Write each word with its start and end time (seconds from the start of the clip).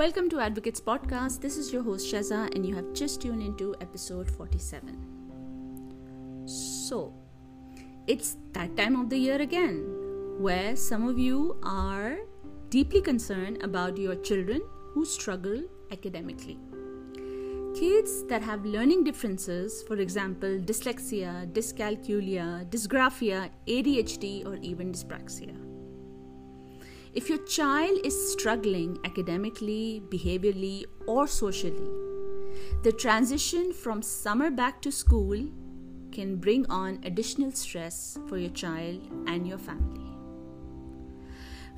Welcome 0.00 0.30
to 0.30 0.40
Advocates 0.40 0.80
Podcast. 0.80 1.42
This 1.42 1.58
is 1.58 1.74
your 1.74 1.82
host 1.82 2.10
Shaza, 2.10 2.54
and 2.54 2.64
you 2.64 2.74
have 2.74 2.94
just 2.94 3.20
tuned 3.20 3.42
into 3.42 3.74
episode 3.82 4.30
47. 4.30 4.96
So, 6.46 7.12
it's 8.06 8.38
that 8.52 8.74
time 8.78 8.98
of 8.98 9.10
the 9.10 9.18
year 9.18 9.42
again 9.42 9.84
where 10.38 10.74
some 10.74 11.06
of 11.06 11.18
you 11.18 11.58
are 11.62 12.16
deeply 12.70 13.02
concerned 13.02 13.62
about 13.62 13.98
your 13.98 14.14
children 14.14 14.62
who 14.94 15.04
struggle 15.04 15.64
academically. 15.92 16.58
Kids 17.78 18.24
that 18.28 18.40
have 18.40 18.64
learning 18.64 19.04
differences, 19.04 19.82
for 19.82 19.96
example, 19.96 20.60
dyslexia, 20.60 21.46
dyscalculia, 21.52 22.64
dysgraphia, 22.70 23.50
ADHD, 23.66 24.46
or 24.46 24.56
even 24.62 24.92
dyspraxia. 24.92 25.69
If 27.12 27.28
your 27.28 27.38
child 27.38 27.98
is 28.04 28.32
struggling 28.32 28.98
academically, 29.04 30.00
behaviorally, 30.10 30.84
or 31.08 31.26
socially, 31.26 31.90
the 32.84 32.92
transition 32.92 33.72
from 33.72 34.00
summer 34.00 34.48
back 34.48 34.80
to 34.82 34.92
school 34.92 35.48
can 36.12 36.36
bring 36.36 36.66
on 36.70 37.00
additional 37.02 37.50
stress 37.50 38.16
for 38.28 38.38
your 38.38 38.50
child 38.50 39.00
and 39.26 39.44
your 39.44 39.58
family. 39.58 40.06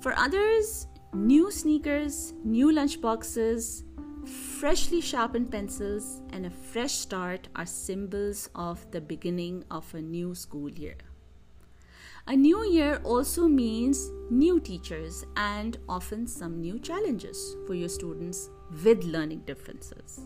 For 0.00 0.18
others, 0.18 0.88
new 1.12 1.52
sneakers, 1.52 2.32
new 2.42 2.72
lunchboxes, 2.72 3.84
freshly 4.58 5.00
sharpened 5.00 5.52
pencils, 5.52 6.22
and 6.30 6.46
a 6.46 6.50
fresh 6.50 6.92
start 6.92 7.46
are 7.54 7.66
symbols 7.66 8.48
of 8.56 8.90
the 8.90 9.00
beginning 9.00 9.62
of 9.70 9.94
a 9.94 10.02
new 10.02 10.34
school 10.34 10.68
year. 10.70 10.96
A 12.26 12.36
new 12.36 12.64
year 12.64 13.00
also 13.02 13.48
means 13.48 14.10
new 14.30 14.60
teachers 14.60 15.24
and 15.36 15.78
often 15.88 16.26
some 16.26 16.60
new 16.60 16.78
challenges 16.78 17.56
for 17.66 17.74
your 17.74 17.88
students 17.88 18.50
with 18.84 19.02
learning 19.04 19.40
differences. 19.46 20.20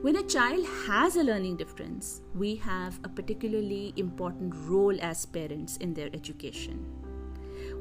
When 0.00 0.16
a 0.16 0.22
child 0.22 0.66
has 0.86 1.16
a 1.16 1.22
learning 1.22 1.58
difference, 1.58 2.22
we 2.34 2.56
have 2.56 2.98
a 3.04 3.08
particularly 3.08 3.92
important 3.96 4.54
role 4.66 4.98
as 5.00 5.26
parents 5.26 5.76
in 5.76 5.94
their 5.94 6.08
education. 6.12 6.84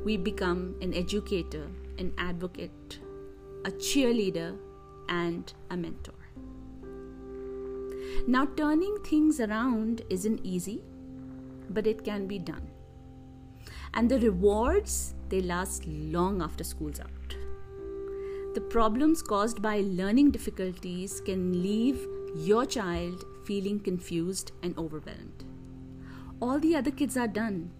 We 0.04 0.18
become 0.18 0.76
an 0.82 0.94
educator, 0.94 1.68
an 1.98 2.14
advocate, 2.18 3.00
a 3.64 3.72
cheerleader, 3.72 4.58
and 5.10 5.52
a 5.72 5.78
mentor. 5.78 6.14
Now, 8.28 8.46
turning 8.46 8.98
things 9.04 9.40
around 9.40 10.04
isn't 10.10 10.42
easy, 10.44 10.84
but 11.70 11.88
it 11.88 12.04
can 12.04 12.28
be 12.28 12.40
done. 12.40 12.75
And 13.96 14.10
the 14.10 14.20
rewards, 14.20 15.14
they 15.30 15.42
last 15.42 15.88
long 15.88 16.42
after 16.42 16.64
school's 16.64 17.00
out. 17.00 17.10
The 18.54 18.62
problems 18.62 19.22
caused 19.22 19.62
by 19.62 19.82
learning 19.86 20.32
difficulties 20.32 21.22
can 21.22 21.62
leave 21.62 22.06
your 22.36 22.66
child 22.66 23.24
feeling 23.46 23.80
confused 23.80 24.52
and 24.64 24.78
overwhelmed. 24.78 25.46
All 26.42 26.60
the 26.60 26.76
other 26.76 26.92
kids 26.92 27.16
are 27.16 27.28
done. 27.28 27.72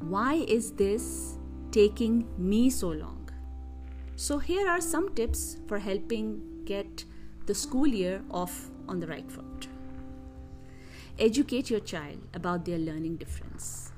Why 0.00 0.34
is 0.34 0.72
this 0.72 1.38
taking 1.70 2.26
me 2.36 2.70
so 2.70 2.88
long? 2.88 3.28
So, 4.16 4.38
here 4.38 4.68
are 4.68 4.80
some 4.80 5.14
tips 5.14 5.56
for 5.68 5.78
helping 5.78 6.64
get 6.64 7.04
the 7.46 7.54
school 7.54 7.86
year 7.86 8.22
off 8.30 8.70
on 8.88 9.00
the 9.00 9.06
right 9.06 9.30
foot. 9.30 9.68
Educate 11.18 11.70
your 11.70 11.80
child 11.80 12.18
about 12.34 12.64
their 12.64 12.78
learning 12.78 13.16
difference. 13.16 13.89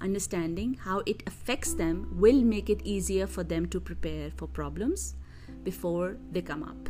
Understanding 0.00 0.74
how 0.74 1.02
it 1.06 1.22
affects 1.26 1.74
them 1.74 2.08
will 2.18 2.42
make 2.42 2.68
it 2.68 2.82
easier 2.84 3.26
for 3.26 3.42
them 3.42 3.66
to 3.66 3.80
prepare 3.80 4.30
for 4.36 4.46
problems 4.46 5.14
before 5.62 6.16
they 6.30 6.42
come 6.42 6.62
up. 6.62 6.88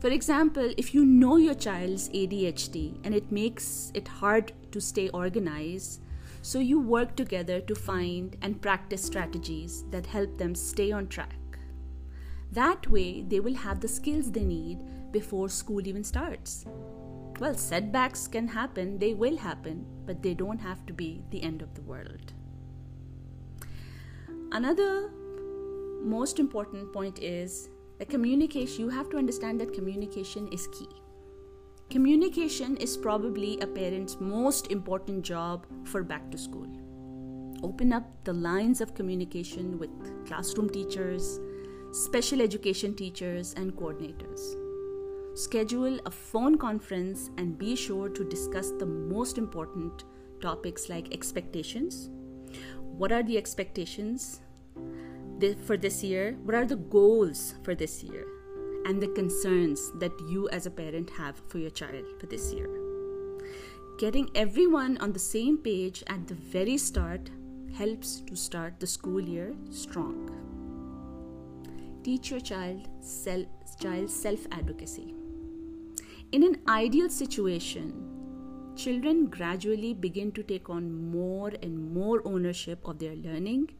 For 0.00 0.08
example, 0.08 0.72
if 0.76 0.94
you 0.94 1.04
know 1.04 1.36
your 1.36 1.54
child's 1.54 2.08
ADHD 2.08 2.98
and 3.04 3.14
it 3.14 3.30
makes 3.30 3.92
it 3.94 4.08
hard 4.08 4.52
to 4.72 4.80
stay 4.80 5.08
organized, 5.10 6.00
so 6.42 6.58
you 6.58 6.80
work 6.80 7.16
together 7.16 7.60
to 7.60 7.74
find 7.74 8.36
and 8.40 8.60
practice 8.60 9.02
strategies 9.02 9.84
that 9.90 10.06
help 10.06 10.38
them 10.38 10.54
stay 10.54 10.90
on 10.90 11.06
track. 11.06 11.36
That 12.52 12.90
way, 12.90 13.22
they 13.22 13.40
will 13.40 13.54
have 13.54 13.80
the 13.80 13.88
skills 13.88 14.32
they 14.32 14.44
need 14.44 14.78
before 15.12 15.48
school 15.48 15.86
even 15.86 16.02
starts. 16.02 16.64
Well, 17.40 17.54
setbacks 17.54 18.28
can 18.28 18.46
happen, 18.48 18.98
they 18.98 19.14
will 19.14 19.38
happen, 19.38 19.86
but 20.04 20.22
they 20.22 20.34
don't 20.34 20.58
have 20.58 20.84
to 20.84 20.92
be 20.92 21.24
the 21.30 21.42
end 21.42 21.62
of 21.62 21.74
the 21.74 21.80
world. 21.80 22.34
Another 24.52 25.10
most 26.04 26.38
important 26.38 26.92
point 26.92 27.18
is 27.18 27.70
that 27.98 28.10
communication, 28.10 28.84
you 28.84 28.90
have 28.90 29.08
to 29.08 29.16
understand 29.16 29.58
that 29.62 29.72
communication 29.72 30.48
is 30.48 30.66
key. 30.66 30.88
Communication 31.88 32.76
is 32.76 32.98
probably 32.98 33.58
a 33.60 33.66
parent's 33.66 34.20
most 34.20 34.70
important 34.70 35.24
job 35.24 35.66
for 35.84 36.02
back 36.02 36.30
to 36.30 36.36
school. 36.36 36.68
Open 37.62 37.90
up 37.90 38.04
the 38.24 38.34
lines 38.34 38.82
of 38.82 38.94
communication 38.94 39.78
with 39.78 39.90
classroom 40.26 40.68
teachers, 40.68 41.40
special 41.92 42.42
education 42.42 42.94
teachers, 42.94 43.54
and 43.54 43.74
coordinators. 43.74 44.69
Schedule 45.34 46.00
a 46.06 46.10
phone 46.10 46.58
conference 46.58 47.30
and 47.38 47.58
be 47.58 47.76
sure 47.76 48.08
to 48.08 48.24
discuss 48.24 48.70
the 48.72 48.86
most 48.86 49.38
important 49.38 50.04
topics 50.40 50.88
like 50.88 51.12
expectations. 51.14 52.10
What 52.80 53.12
are 53.12 53.22
the 53.22 53.38
expectations? 53.38 54.40
for 55.64 55.78
this 55.78 56.04
year? 56.04 56.36
What 56.44 56.54
are 56.54 56.66
the 56.66 56.76
goals 56.76 57.54
for 57.62 57.74
this 57.74 58.02
year? 58.02 58.26
And 58.84 59.00
the 59.00 59.08
concerns 59.08 59.90
that 59.98 60.12
you 60.28 60.48
as 60.50 60.66
a 60.66 60.70
parent 60.70 61.08
have 61.10 61.36
for 61.48 61.58
your 61.58 61.70
child 61.70 62.04
for 62.18 62.26
this 62.26 62.52
year. 62.52 62.68
Getting 63.98 64.28
everyone 64.34 64.98
on 64.98 65.12
the 65.12 65.18
same 65.18 65.58
page 65.58 66.02
at 66.08 66.26
the 66.26 66.34
very 66.34 66.76
start 66.76 67.30
helps 67.74 68.20
to 68.20 68.36
start 68.36 68.80
the 68.80 68.86
school 68.86 69.20
year 69.20 69.54
strong. 69.70 70.28
Teach 72.02 72.30
your 72.30 72.40
child 72.40 72.88
self, 73.00 73.46
child 73.80 74.10
self 74.10 74.46
advocacy. 74.50 75.19
In 76.32 76.44
an 76.44 76.60
ideal 76.68 77.08
situation, 77.10 78.72
children 78.76 79.26
gradually 79.26 79.94
begin 79.94 80.30
to 80.32 80.44
take 80.44 80.70
on 80.70 81.10
more 81.10 81.50
and 81.60 81.92
more 81.92 82.22
ownership 82.24 82.78
of 82.84 83.00
their 83.00 83.16
learning 83.16 83.70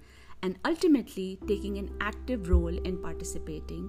and 0.42 0.58
ultimately 0.64 1.38
taking 1.46 1.78
an 1.78 1.90
active 2.00 2.48
role 2.50 2.76
in 2.76 3.00
participating 3.00 3.88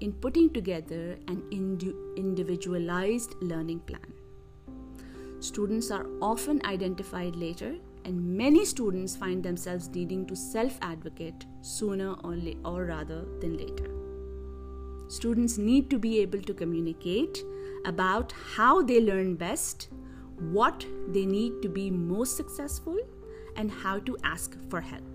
in 0.00 0.12
putting 0.12 0.50
together 0.50 1.16
an 1.28 1.42
individualized 2.16 3.34
learning 3.40 3.80
plan. 3.80 4.12
Students 5.40 5.90
are 5.90 6.06
often 6.20 6.60
identified 6.66 7.34
later, 7.36 7.76
and 8.04 8.36
many 8.36 8.64
students 8.64 9.16
find 9.16 9.42
themselves 9.42 9.88
needing 9.88 10.26
to 10.26 10.36
self 10.36 10.76
advocate 10.82 11.46
sooner 11.62 12.14
or, 12.24 12.36
la- 12.36 12.70
or 12.70 12.84
rather 12.84 13.24
than 13.40 13.56
later. 13.56 13.88
Students 15.08 15.56
need 15.56 15.88
to 15.90 15.98
be 15.98 16.18
able 16.18 16.42
to 16.42 16.52
communicate 16.52 17.42
about 17.84 18.32
how 18.56 18.82
they 18.82 19.00
learn 19.00 19.36
best, 19.36 19.88
what 20.38 20.86
they 21.08 21.26
need 21.26 21.62
to 21.62 21.68
be 21.68 21.90
most 21.90 22.36
successful, 22.36 22.98
and 23.56 23.70
how 23.70 23.98
to 24.00 24.16
ask 24.24 24.56
for 24.70 24.80
help 24.80 25.12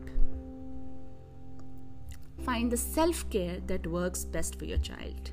find 2.48 2.72
the 2.72 2.78
self 2.78 3.30
care 3.30 3.58
that 3.68 3.88
works 3.96 4.24
best 4.24 4.58
for 4.60 4.66
your 4.66 4.78
child. 4.90 5.32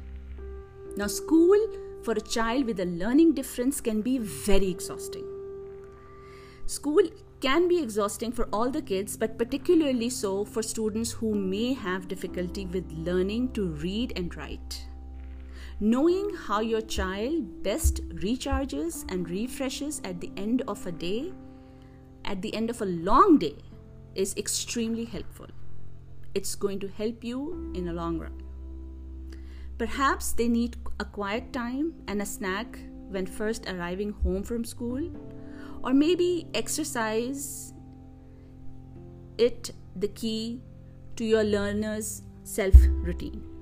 Now, 0.97 1.06
school 1.06 1.69
for 2.03 2.12
a 2.12 2.21
child 2.21 2.67
with 2.67 2.81
a 2.81 2.87
learning 3.03 3.34
difference 3.34 3.81
can 3.81 4.03
be 4.03 4.19
very 4.19 4.71
exhausting. 4.71 5.28
School 6.67 7.09
can 7.41 7.69
be 7.69 7.78
exhausting 7.83 8.33
for 8.33 8.49
all 8.53 8.71
the 8.71 8.83
kids, 8.83 9.17
but 9.17 9.38
particularly 9.38 10.11
so 10.11 10.44
for 10.44 10.62
students 10.62 11.12
who 11.12 11.35
may 11.35 11.73
have 11.75 12.09
difficulty 12.09 12.67
with 12.67 12.91
learning 12.93 13.53
to 13.53 13.67
read 13.87 14.12
and 14.17 14.37
write. 14.37 14.87
Knowing 15.81 16.31
how 16.47 16.61
your 16.61 16.81
child 16.81 17.62
best 17.62 18.06
recharges 18.11 19.05
and 19.11 19.29
refreshes 19.29 20.00
at 20.05 20.21
the 20.21 20.31
end 20.37 20.62
of 20.69 20.87
a 20.87 20.93
day, 20.93 21.32
at 22.25 22.41
the 22.43 22.55
end 22.55 22.71
of 22.71 22.81
a 22.81 22.87
long 22.87 23.38
day, 23.38 23.56
is 24.15 24.35
extremely 24.37 25.05
helpful 25.05 25.49
it's 26.35 26.55
going 26.55 26.81
to 26.81 26.88
help 26.88 27.23
you 27.23 27.73
in 27.75 27.87
the 27.87 27.93
long 27.93 28.19
run. 28.19 28.43
Perhaps 29.79 30.32
they 30.32 30.49
need 30.49 30.76
a 31.00 31.05
quiet 31.05 31.53
time 31.53 31.94
and 32.09 32.21
a 32.21 32.26
snack 32.26 32.79
when 33.09 33.26
first 33.26 33.69
arriving 33.69 34.12
home 34.23 34.43
from 34.43 34.65
school, 34.65 35.11
or 35.82 35.93
maybe 35.93 36.47
exercise 36.55 37.73
it 39.38 39.71
the 39.97 40.09
key 40.09 40.61
to 41.17 41.25
your 41.25 41.44
learner's 41.44 42.23
self 42.43 42.75
routine. 42.88 43.54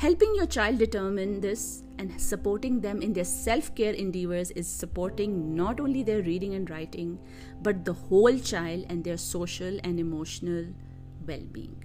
Helping 0.00 0.34
your 0.34 0.46
child 0.46 0.78
determine 0.78 1.42
this 1.42 1.82
and 1.98 2.18
supporting 2.18 2.80
them 2.80 3.02
in 3.02 3.12
their 3.12 3.26
self 3.26 3.74
care 3.74 3.92
endeavors 3.92 4.50
is 4.52 4.66
supporting 4.66 5.54
not 5.54 5.78
only 5.78 6.02
their 6.02 6.22
reading 6.22 6.54
and 6.54 6.70
writing, 6.70 7.18
but 7.60 7.84
the 7.84 7.92
whole 7.92 8.38
child 8.38 8.86
and 8.88 9.04
their 9.04 9.18
social 9.18 9.78
and 9.84 10.00
emotional 10.00 10.64
well 11.26 11.44
being. 11.52 11.84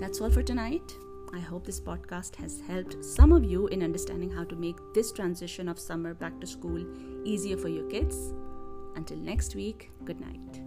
That's 0.00 0.22
all 0.22 0.30
for 0.30 0.42
tonight. 0.42 0.94
I 1.34 1.40
hope 1.40 1.66
this 1.66 1.78
podcast 1.78 2.36
has 2.36 2.62
helped 2.66 3.04
some 3.04 3.30
of 3.30 3.44
you 3.44 3.66
in 3.66 3.82
understanding 3.82 4.30
how 4.30 4.44
to 4.44 4.56
make 4.56 4.76
this 4.94 5.12
transition 5.12 5.68
of 5.68 5.78
summer 5.78 6.14
back 6.14 6.40
to 6.40 6.46
school 6.46 6.86
easier 7.22 7.58
for 7.58 7.68
your 7.68 7.86
kids. 7.90 8.32
Until 8.96 9.18
next 9.18 9.54
week, 9.54 9.90
good 10.06 10.20
night. 10.22 10.61